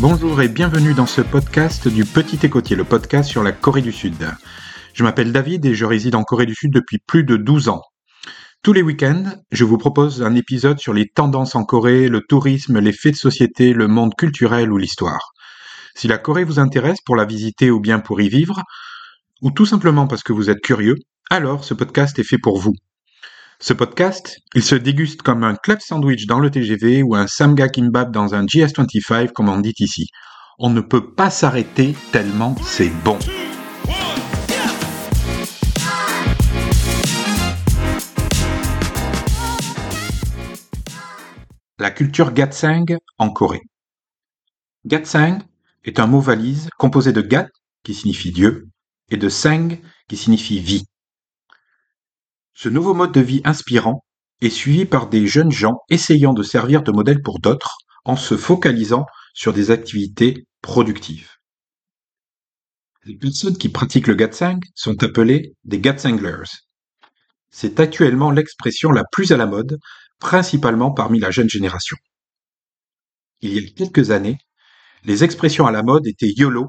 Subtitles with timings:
[0.00, 3.90] Bonjour et bienvenue dans ce podcast du Petit Écotier, le podcast sur la Corée du
[3.90, 4.28] Sud.
[4.94, 7.82] Je m'appelle David et je réside en Corée du Sud depuis plus de 12 ans.
[8.62, 12.78] Tous les week-ends, je vous propose un épisode sur les tendances en Corée, le tourisme,
[12.78, 15.32] les faits de société, le monde culturel ou l'histoire.
[15.96, 18.62] Si la Corée vous intéresse pour la visiter ou bien pour y vivre,
[19.42, 20.94] ou tout simplement parce que vous êtes curieux,
[21.28, 22.74] alors ce podcast est fait pour vous.
[23.60, 27.68] Ce podcast, il se déguste comme un club sandwich dans le TGV ou un samga
[27.68, 30.06] kimbap dans un GS25 comme on dit ici.
[30.60, 33.18] On ne peut pas s'arrêter tellement c'est bon.
[41.80, 42.86] La culture Gatsang
[43.18, 43.62] en Corée.
[44.86, 45.40] Gatsang
[45.82, 47.48] est un mot valise composé de Gat,
[47.82, 48.68] qui signifie Dieu,
[49.10, 49.70] et de Sang,
[50.06, 50.84] qui signifie vie.
[52.60, 54.04] Ce nouveau mode de vie inspirant
[54.40, 58.36] est suivi par des jeunes gens essayant de servir de modèle pour d'autres en se
[58.36, 61.30] focalisant sur des activités productives.
[63.04, 66.50] Les personnes qui pratiquent le Gatsang sont appelées des Gatsanglers.
[67.48, 69.78] C'est actuellement l'expression la plus à la mode,
[70.18, 71.96] principalement parmi la jeune génération.
[73.40, 74.38] Il y a quelques années,
[75.04, 76.66] les expressions à la mode étaient YOLO,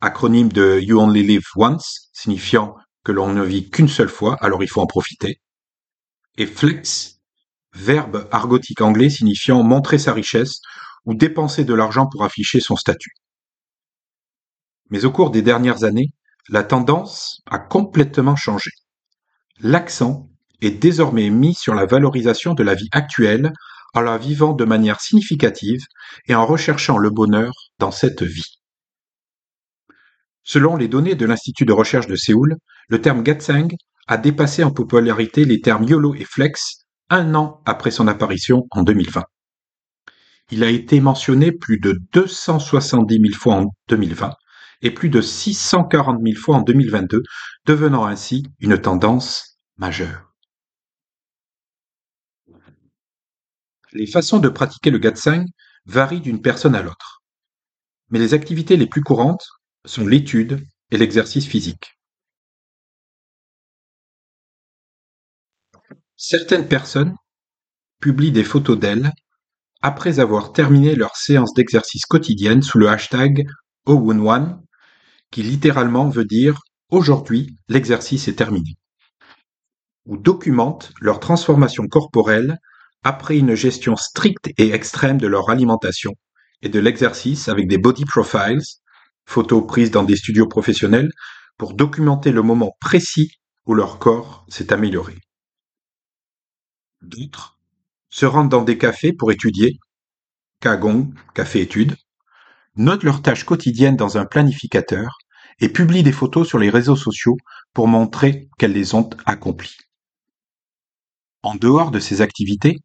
[0.00, 4.62] acronyme de You Only Live Once, signifiant que l'on ne vit qu'une seule fois, alors
[4.62, 5.40] il faut en profiter.
[6.36, 7.20] Et flex,
[7.74, 10.60] verbe argotique anglais signifiant montrer sa richesse
[11.04, 13.12] ou dépenser de l'argent pour afficher son statut.
[14.90, 16.12] Mais au cours des dernières années,
[16.48, 18.70] la tendance a complètement changé.
[19.60, 20.28] L'accent
[20.60, 23.52] est désormais mis sur la valorisation de la vie actuelle
[23.94, 25.84] en la vivant de manière significative
[26.26, 28.60] et en recherchant le bonheur dans cette vie.
[30.44, 32.56] Selon les données de l'Institut de recherche de Séoul,
[32.88, 33.74] le terme Gatsang
[34.06, 38.82] a dépassé en popularité les termes YOLO et Flex un an après son apparition en
[38.82, 39.24] 2020.
[40.50, 44.34] Il a été mentionné plus de 270 000 fois en 2020
[44.82, 47.22] et plus de 640 000 fois en 2022,
[47.64, 50.30] devenant ainsi une tendance majeure.
[53.92, 55.46] Les façons de pratiquer le Gatsang
[55.86, 57.22] varient d'une personne à l'autre.
[58.10, 59.46] Mais les activités les plus courantes
[59.84, 61.98] sont l'étude et l'exercice physique.
[66.16, 67.14] Certaines personnes
[68.00, 69.12] publient des photos d'elles
[69.82, 73.46] après avoir terminé leur séance d'exercice quotidienne sous le hashtag
[73.86, 74.62] Owunwan,
[75.30, 78.76] qui littéralement veut dire aujourd'hui l'exercice est terminé,
[80.06, 82.58] ou documentent leur transformation corporelle
[83.02, 86.12] après une gestion stricte et extrême de leur alimentation
[86.62, 88.62] et de l'exercice avec des body profiles,
[89.26, 91.10] photos prises dans des studios professionnels,
[91.56, 93.32] pour documenter le moment précis
[93.66, 95.16] où leur corps s'est amélioré.
[97.02, 97.58] D'autres
[98.10, 99.78] se rendent dans des cafés pour étudier,
[100.60, 101.96] Kagong, café études,
[102.76, 105.18] notent leurs tâches quotidiennes dans un planificateur
[105.60, 107.36] et publient des photos sur les réseaux sociaux
[107.72, 109.76] pour montrer qu'elles les ont accomplies.
[111.42, 112.78] En dehors de ces activités,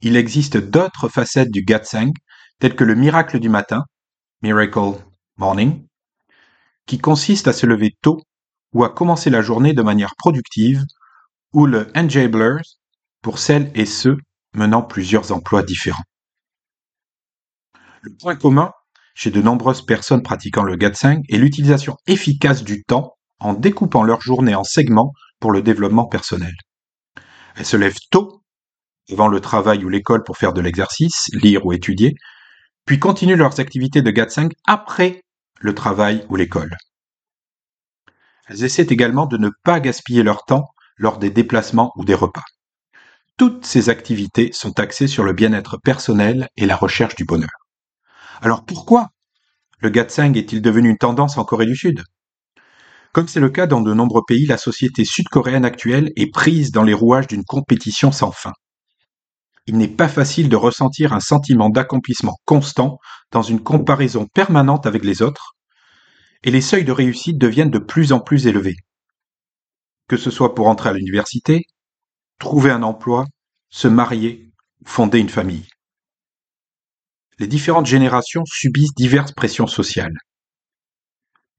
[0.00, 2.12] il existe d'autres facettes du Gatsang,
[2.58, 3.84] telles que le miracle du matin,
[4.42, 5.02] Miracle
[5.38, 5.86] Morning,
[6.86, 8.20] qui consiste à se lever tôt
[8.72, 10.82] ou à commencer la journée de manière productive,
[11.52, 12.78] ou le Enjablers,
[13.22, 14.16] pour celles et ceux
[14.54, 16.04] menant plusieurs emplois différents.
[18.02, 18.70] Le point commun
[19.14, 24.20] chez de nombreuses personnes pratiquant le Gatsang est l'utilisation efficace du temps en découpant leur
[24.20, 26.52] journée en segments pour le développement personnel.
[27.56, 28.42] Elles se lèvent tôt,
[29.08, 32.14] devant le travail ou l'école pour faire de l'exercice, lire ou étudier,
[32.84, 35.22] puis continuent leurs activités de Gatsang après
[35.60, 36.76] le travail ou l'école.
[38.48, 42.44] Elles essaient également de ne pas gaspiller leur temps lors des déplacements ou des repas.
[43.36, 47.50] Toutes ces activités sont axées sur le bien-être personnel et la recherche du bonheur.
[48.40, 49.08] Alors pourquoi
[49.80, 52.02] le gatsang est-il devenu une tendance en Corée du Sud?
[53.12, 56.82] Comme c'est le cas dans de nombreux pays, la société sud-coréenne actuelle est prise dans
[56.82, 58.52] les rouages d'une compétition sans fin.
[59.66, 62.98] Il n'est pas facile de ressentir un sentiment d'accomplissement constant
[63.32, 65.55] dans une comparaison permanente avec les autres,
[66.46, 68.76] et les seuils de réussite deviennent de plus en plus élevés.
[70.08, 71.66] Que ce soit pour entrer à l'université,
[72.38, 73.24] trouver un emploi,
[73.68, 74.52] se marier,
[74.84, 75.68] fonder une famille.
[77.40, 80.16] Les différentes générations subissent diverses pressions sociales.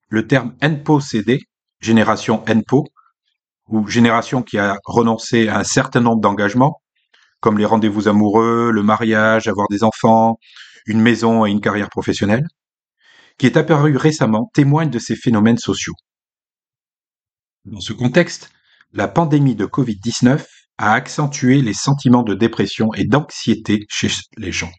[0.08, 1.42] Le terme NPO-CD,
[1.82, 2.86] génération NPO,
[3.68, 6.82] ou génération qui a renoncé à un certain nombre d'engagements,
[7.42, 10.40] comme les rendez-vous amoureux, le mariage, avoir des enfants,
[10.86, 12.48] une maison et une carrière professionnelle,
[13.38, 15.94] qui est apparu récemment témoigne de ces phénomènes sociaux.
[17.66, 18.50] Dans ce contexte,
[18.94, 20.46] la pandémie de Covid-19
[20.78, 24.72] a accentué les sentiments de dépression et d'anxiété chez les gens.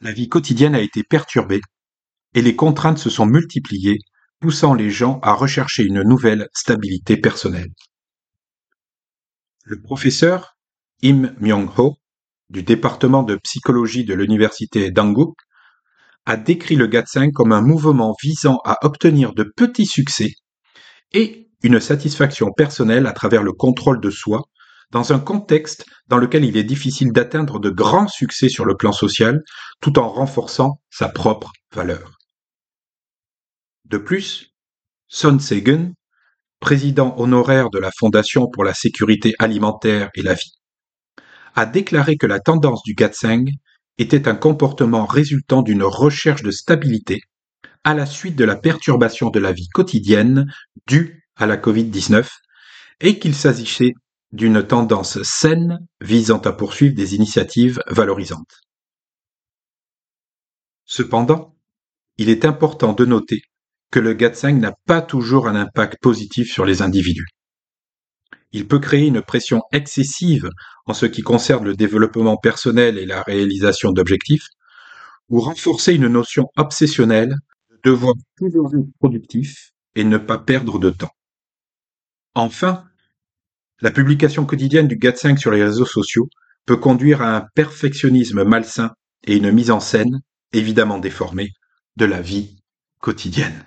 [0.00, 1.60] La vie quotidienne a été perturbée
[2.34, 3.98] et les contraintes se sont multipliées,
[4.38, 7.72] poussant les gens à rechercher une nouvelle stabilité personnelle.
[9.64, 10.56] Le professeur
[11.02, 11.96] Im Myung-ho
[12.48, 15.34] du département de psychologie de l'université d'Anguk
[16.28, 20.34] a décrit le Gatseng comme un mouvement visant à obtenir de petits succès
[21.12, 24.42] et une satisfaction personnelle à travers le contrôle de soi,
[24.90, 28.92] dans un contexte dans lequel il est difficile d'atteindre de grands succès sur le plan
[28.92, 29.40] social,
[29.80, 32.18] tout en renforçant sa propre valeur.
[33.86, 34.52] De plus,
[35.06, 35.94] Son Segen,
[36.60, 40.52] président honoraire de la Fondation pour la sécurité alimentaire et la vie,
[41.54, 43.46] a déclaré que la tendance du Gatseng
[43.98, 47.20] était un comportement résultant d'une recherche de stabilité
[47.84, 50.52] à la suite de la perturbation de la vie quotidienne
[50.86, 52.28] due à la Covid-19
[53.00, 53.94] et qu'il s'agissait
[54.32, 58.60] d'une tendance saine visant à poursuivre des initiatives valorisantes.
[60.84, 61.56] Cependant,
[62.18, 63.42] il est important de noter
[63.90, 67.26] que le Gatseng n'a pas toujours un impact positif sur les individus.
[68.52, 70.48] Il peut créer une pression excessive
[70.86, 74.46] en ce qui concerne le développement personnel et la réalisation d'objectifs,
[75.28, 77.34] ou renforcer une notion obsessionnelle
[77.70, 81.12] de devoir toujours être productif et ne pas perdre de temps.
[82.34, 82.84] Enfin,
[83.80, 86.28] la publication quotidienne du GAT5 sur les réseaux sociaux
[86.64, 88.92] peut conduire à un perfectionnisme malsain
[89.24, 90.20] et une mise en scène,
[90.52, 91.50] évidemment déformée,
[91.96, 92.62] de la vie
[93.00, 93.66] quotidienne.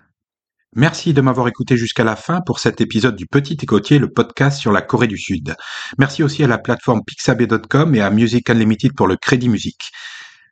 [0.74, 4.58] Merci de m'avoir écouté jusqu'à la fin pour cet épisode du Petit Écotier, le podcast
[4.58, 5.54] sur la Corée du Sud.
[5.98, 9.92] Merci aussi à la plateforme pixabay.com et à Music Unlimited pour le crédit musique.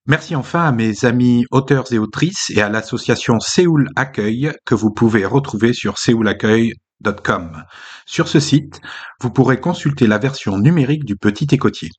[0.08, 4.92] Merci enfin à mes amis auteurs et autrices et à l'association Séoul Accueil que vous
[4.92, 7.64] pouvez retrouver sur séoulaccueil.com.
[8.06, 8.82] Sur ce site,
[9.22, 11.92] vous pourrez consulter la version numérique du Petit Écotier.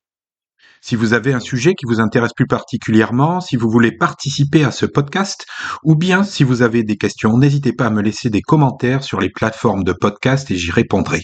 [0.83, 4.71] Si vous avez un sujet qui vous intéresse plus particulièrement, si vous voulez participer à
[4.71, 5.47] ce podcast,
[5.85, 9.21] ou bien si vous avez des questions, n'hésitez pas à me laisser des commentaires sur
[9.21, 11.23] les plateformes de podcast et j'y répondrai.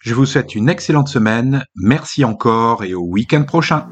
[0.00, 3.88] Je vous souhaite une excellente semaine, merci encore et au week-end prochain.